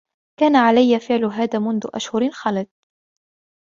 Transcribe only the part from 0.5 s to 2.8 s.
عليّ فعل هذا منذ أشهر خلت.